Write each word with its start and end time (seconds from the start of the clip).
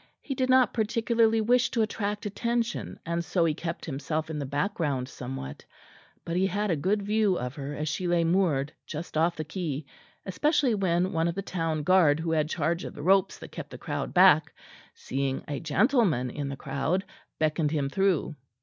He 0.19 0.33
did 0.33 0.49
not 0.49 0.73
particularly 0.73 1.41
wish 1.41 1.69
to 1.69 1.83
attract 1.83 2.25
attention, 2.25 2.99
and 3.05 3.23
so 3.23 3.45
he 3.45 3.53
kept 3.53 3.85
himself 3.85 4.31
in 4.31 4.39
the 4.39 4.47
background 4.47 5.07
somewhat; 5.07 5.63
but 6.25 6.35
he 6.35 6.47
had 6.47 6.71
a 6.71 6.75
good 6.75 7.03
view 7.03 7.37
of 7.37 7.53
her 7.53 7.75
as 7.75 7.87
she 7.87 8.07
lay 8.07 8.23
moored 8.23 8.73
just 8.87 9.15
off 9.15 9.35
the 9.35 9.43
quay, 9.43 9.85
especially 10.25 10.73
when 10.73 11.11
one 11.13 11.27
of 11.27 11.35
the 11.35 11.43
town 11.43 11.83
guard 11.83 12.19
who 12.19 12.31
had 12.31 12.49
charge 12.49 12.83
of 12.83 12.95
the 12.95 13.03
ropes 13.03 13.37
that 13.37 13.51
kept 13.51 13.69
the 13.69 13.77
crowd 13.77 14.11
back, 14.11 14.53
seeing 14.95 15.43
a 15.47 15.59
gentleman 15.59 16.31
in 16.31 16.49
the 16.49 16.57
crowd, 16.57 17.05
beckoned 17.37 17.69
him 17.69 17.87
through. 17.87 18.35